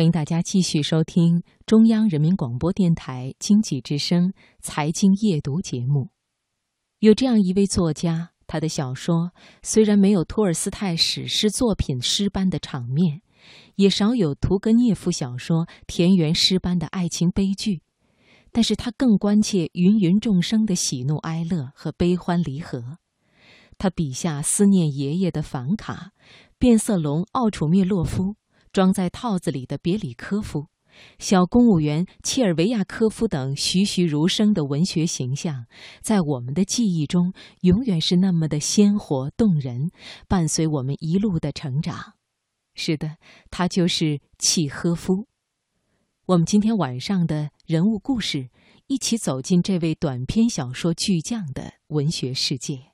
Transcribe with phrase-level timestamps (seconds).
[0.00, 6.08] 欢迎大家继续收听中央人民广播电台经济之声财经夜读节目。
[7.00, 9.32] 有这样一位作家，他的小说
[9.62, 13.20] 虽然没有托尔斯泰史诗作品诗般的场面，
[13.74, 17.82] 也少有屠格涅夫小说田园诗般的爱情悲剧，
[18.52, 22.96] 但是他更关切芸芸众生的喜怒哀乐和悲欢离合。
[23.76, 26.12] 他笔下思念爷爷的凡卡，
[26.58, 28.36] 变色龙奥楚灭洛夫。
[28.72, 30.66] 装在套子里的别里科夫、
[31.18, 35.66] 小公务员切尔维亚科夫等栩栩如生的文学形象，
[36.02, 39.90] 在我们的记忆中永远是那么的鲜活动人，
[40.28, 42.14] 伴随我们一路的成长。
[42.74, 43.16] 是的，
[43.50, 45.26] 他就是契诃夫。
[46.26, 48.50] 我们今天晚上的人物故事，
[48.86, 52.89] 一起走进这位短篇小说巨匠的文学世界。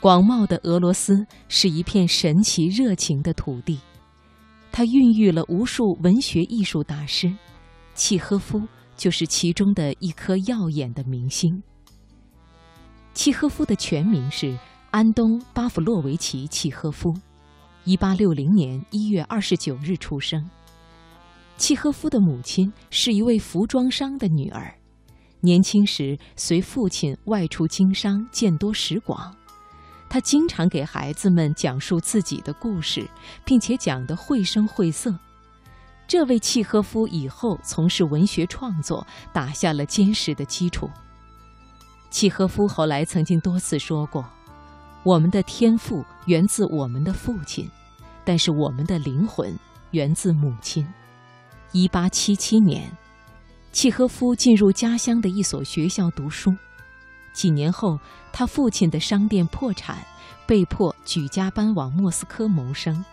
[0.00, 3.78] 广袤的俄罗斯是一片神奇热情的土地，
[4.72, 7.30] 它孕育了无数文学艺术大师，
[7.94, 8.58] 契诃夫
[8.96, 11.62] 就是其中的一颗耀眼的明星。
[13.12, 14.58] 契诃夫的全名是
[14.90, 17.12] 安东·巴甫洛维奇·契诃夫，
[17.84, 20.42] 一八六零年一月二十九日出生。
[21.58, 24.74] 契诃夫的母亲是一位服装商的女儿，
[25.40, 29.36] 年轻时随父亲外出经商，见多识广。
[30.10, 33.08] 他经常给孩子们讲述自己的故事，
[33.44, 35.14] 并且讲得绘声绘色。
[36.08, 40.90] 这位契诃夫以后从事文学创作，打下了坚实的基础。
[42.10, 44.28] 契诃夫后来曾经多次说过
[45.04, 47.70] ：“我们的天赋源自我们的父亲，
[48.24, 49.56] 但是我们的灵魂
[49.92, 50.84] 源自母亲。”
[51.70, 52.90] 一八七七年，
[53.70, 56.52] 契诃夫进入家乡的一所学校读书。
[57.32, 57.98] 几年后，
[58.32, 60.04] 他父亲的商店破产，
[60.46, 63.04] 被迫举家搬往莫斯科谋生。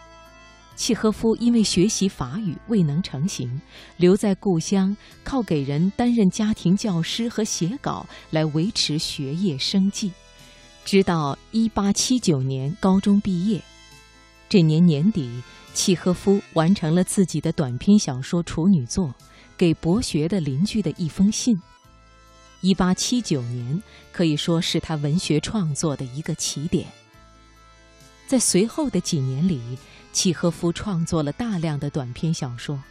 [0.76, 3.60] 契诃夫因为学习法语未能成行，
[3.96, 10.12] 留在故乡，靠给人担任家庭教师和写稿来维持学业生计。
[10.86, 13.62] 直到1879年高中毕业，
[14.48, 15.42] 这年年底，
[15.74, 19.08] 契诃夫完成了自己的短篇小说处女作
[19.58, 21.56] 《给博学的邻居的一封信》。
[22.62, 23.82] 一八七九年
[24.12, 26.88] 可以说是他文学创作的一个起点。
[28.28, 29.62] 在随后的几年里，
[30.12, 32.82] 契诃夫创作了大量的短篇小说。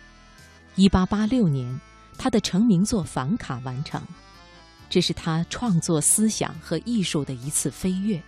[0.77, 1.81] 一八八六年，
[2.17, 4.01] 他的成名作《凡卡》完成，
[4.89, 8.23] 这是他创作思想和艺术的一次飞跃。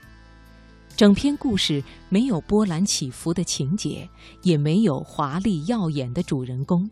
[0.96, 4.08] 整篇故事没有波澜起伏的情节，
[4.42, 6.90] 也没有华丽耀眼的主人公。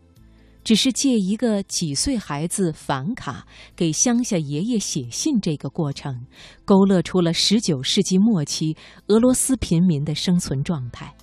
[0.67, 6.25] 只是借一个几岁孩子凡卡给乡下爷爷写信这个过程，
[6.65, 8.75] 勾勒出了十九世纪末期
[9.07, 11.15] 俄罗斯平民的生存状态。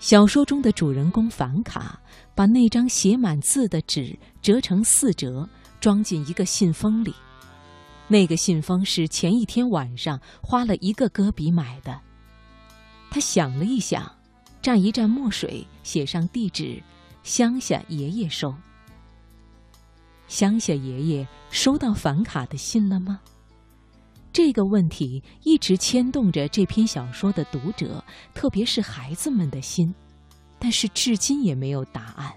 [0.00, 2.00] 小说中的主人公凡卡
[2.34, 5.46] 把那张写满字的纸折成四折，
[5.78, 7.12] 装进一个信封里。
[8.06, 12.00] 那个信封是前一天晚上花了一个戈比买的。
[13.10, 14.10] 他想了一想，
[14.62, 16.82] 蘸一蘸墨水，写上地址。
[17.28, 18.54] 乡下爷爷收。
[20.28, 23.20] 乡下爷爷收到凡卡的信了吗？
[24.32, 28.02] 这个问题一直牵动着这篇小说的读者，
[28.32, 29.94] 特别是孩子们的心，
[30.58, 32.32] 但是至今也没有答案。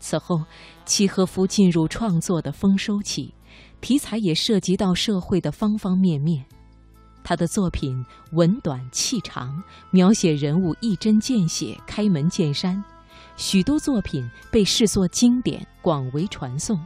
[0.00, 0.42] 此后，
[0.84, 3.32] 契诃夫进入创作的丰收期，
[3.80, 6.44] 题材也涉及到社会的方方面面。
[7.22, 9.62] 他的作品文短气长，
[9.92, 12.82] 描写人物一针见血，开门见山。
[13.38, 16.76] 许多作品被视作经典，广为传颂，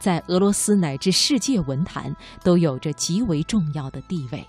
[0.00, 4.44] 在俄罗斯乃至世界文坛都有着极为重要的地位。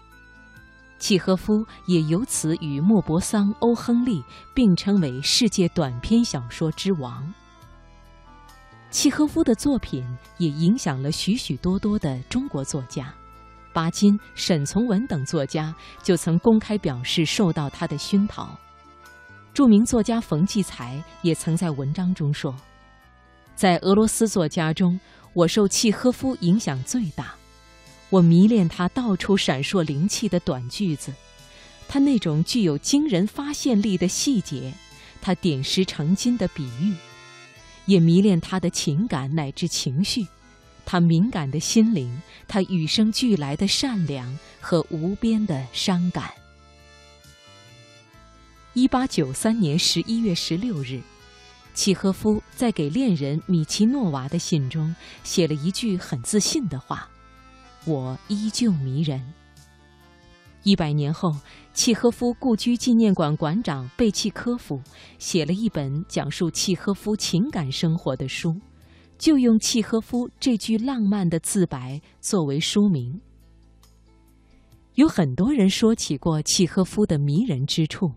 [1.00, 4.24] 契诃夫也由此与莫泊桑、欧亨利
[4.56, 7.34] 并称为世界短篇小说之王。
[8.90, 10.06] 契诃夫的作品
[10.38, 13.14] 也影响了许许多多的中国作家，
[13.74, 18.58] 巴金、沈从文等作家就曾公开表示受到他的熏陶。
[19.60, 22.56] 著名作家冯骥才也曾在文章中说
[23.58, 24.98] ：“在俄罗斯作家中，
[25.34, 27.34] 我受契诃夫影响最大。
[28.10, 31.14] 我迷恋他到处闪烁灵气的短句子，
[31.90, 34.74] 他那种具有惊人发现力的细节，
[35.22, 36.96] 他点石成金的比喻，
[37.86, 40.26] 也迷恋他的情感乃至情绪，
[40.86, 46.32] 他敏感的心灵，他与生俱来的善良和无边的伤感。
[48.76, 51.02] 一八九三年十一月十六日，
[51.74, 57.10] 契诃夫在给恋人米奇诺娃的信中写了一句很自信的话
[57.88, 59.34] ：“我依旧迷人。”
[60.62, 61.36] 一百年后，
[61.74, 64.80] 契诃夫故居纪念馆馆长贝契科夫
[65.18, 68.56] 写了一本讲述契诃夫情感生活的书。
[69.18, 73.20] 就用契诃夫这句浪漫的自白作为书名。
[74.94, 78.14] 有很多人说起过契诃夫的迷人之处，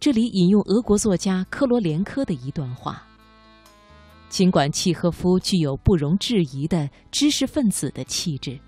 [0.00, 3.06] 这里引用俄国作家科罗连科的一段话：
[4.30, 8.58] 尽管契诃夫具有不容置疑的知识分子的气质，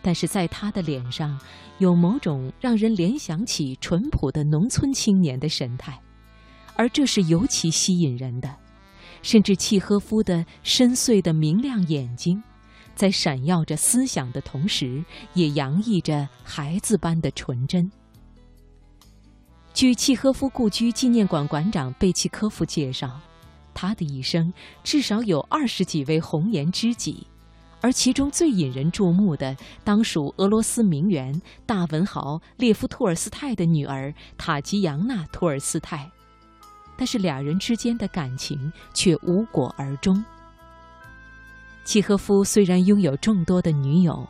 [0.00, 1.36] 但是在他的脸上
[1.78, 6.00] 有某种让人联想起淳朴的农村青年的神态，
[6.76, 8.54] 而这是尤其吸引人的。
[9.22, 12.40] 甚至契诃夫的深邃的明亮眼睛，
[12.94, 17.90] 在闪耀着思想的同时，也洋溢着孩子般的纯真。
[19.72, 23.18] 据契诃夫故居纪念馆馆长贝契科夫介绍，
[23.72, 24.52] 他的一生
[24.82, 27.26] 至少有二十几位红颜知己，
[27.80, 36.10] 而其中最引人注目的，当属俄罗斯名媛、大文豪列夫·托尔斯泰的女儿塔吉扬娜·托尔斯泰。
[36.96, 40.22] 但是俩人之间的感情却无果而终。
[41.90, 44.24] 契诃夫虽然拥有众多的女友，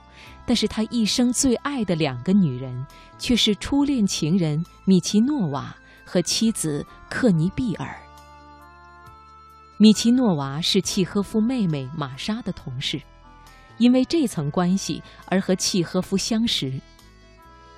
[0.46, 2.86] 但是他一生最爱的两个女人
[3.18, 7.94] 却是初恋情人米奇诺娃和妻子克尼毕尔。
[9.76, 12.98] 米奇诺娃是契诃夫妹妹玛莎的同事，
[13.76, 16.72] 因为这层关系而和契诃夫相识。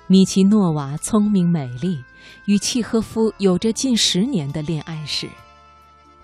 [0.07, 2.01] 米奇诺娃聪明美丽，
[2.45, 5.27] 与契诃夫有着近十年的恋爱史，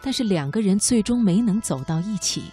[0.02, 2.46] 但是两个人最终没能走到一起。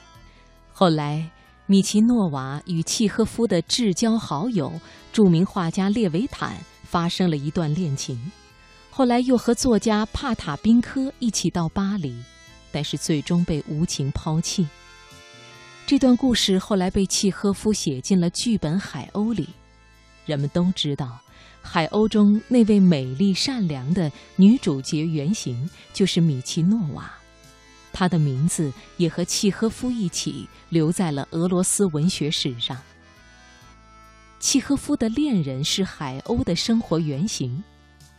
[0.79, 1.31] 后来，
[1.65, 4.79] 米奇诺娃与契诃夫的至交好友、
[5.11, 8.31] 著名画家列维坦发生了一段恋情，
[8.91, 12.15] 后来又和作家帕塔宾科一起到巴黎，
[12.71, 14.69] 但是最终被无情抛弃。
[15.87, 19.49] 这段故事后来被契诃夫写进了剧本《海鸥》里。
[20.27, 21.07] 人们都知道，
[21.63, 27.11] 《海鸥》中那位美丽善良的女主角原型就是米奇诺娃，
[27.99, 32.77] 她的名字也和契诃夫一起留在了俄罗斯文学史上。
[34.39, 37.65] 契诃夫的恋人是海鸥的生活原型，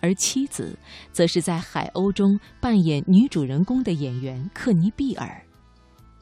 [0.01, 0.75] 而妻子
[1.11, 5.45] 则是在《海鸥》中扮演女主人公的演员克尼比尔，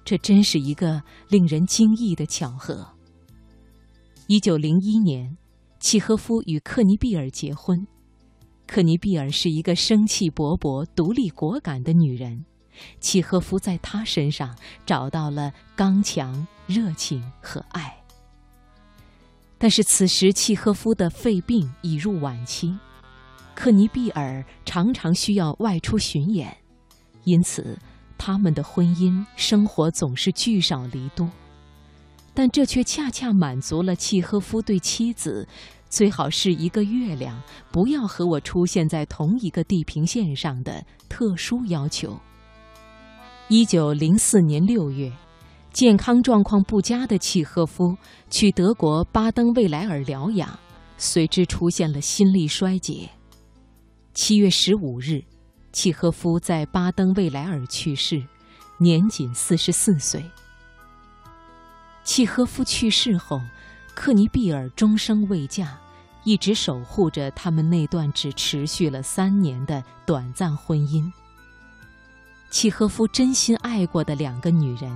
[0.04, 2.86] 这真是一个令人惊异的巧合。
[4.28, 5.38] 一九零一年。
[5.78, 7.78] 契诃夫与克尼比尔结婚，
[8.66, 12.44] 克尼比尔是一个生气勃勃、独立果敢的女人，
[13.00, 14.56] 契诃夫在他身上
[14.86, 17.96] 找到了刚强、热情和爱。
[19.58, 22.78] 但是此时契诃夫的肺病已入晚期，
[23.56, 26.56] 克尼碧尔常常需要外出巡演，
[27.24, 27.78] 因此
[28.18, 31.30] 他们的婚姻生活总是聚少离多。
[32.34, 35.48] 但这却恰恰满足了契诃夫对妻子。
[35.88, 42.20] 最好是一个月亮，不要和我出现在同一个地平线上的特殊要求。
[43.48, 45.12] 一九零四年六月，
[45.72, 47.96] 健康状况不佳的契诃夫
[48.28, 50.58] 去德国巴登魏莱尔疗养，
[50.98, 53.08] 随之出现了心力衰竭。
[54.16, 55.24] 七月十五日，
[55.72, 58.26] 契诃夫在巴登魏莱尔去世，
[58.80, 60.26] 年仅四十四岁。
[62.04, 63.40] 契诃夫去世后。
[63.94, 65.80] 克尼碧尔终生未嫁，
[66.26, 71.10] 一直守护着他们那段只持续了三年的短暂婚姻。
[72.56, 74.90] 契诃夫真心爱过的两个女人，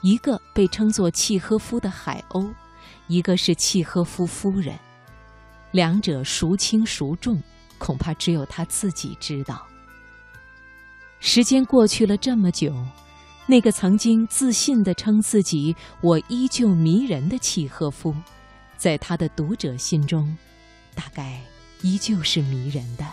[0.00, 2.52] 一个被称作契诃夫的海鸥，
[3.06, 4.76] 一个是契诃夫夫人。
[5.70, 7.40] 两者孰轻孰重，
[7.78, 9.64] 恐怕只有他自己知道。
[11.20, 12.74] 时间过去了这么久。
[13.46, 18.12] 那个曾经自信地称自己“我依旧迷人”的契诃夫，
[18.76, 20.36] 在他的读者心中，
[20.96, 21.40] 大概
[21.80, 23.06] 依旧是迷人的。